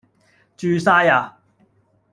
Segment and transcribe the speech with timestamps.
[0.57, 1.37] 住晒呀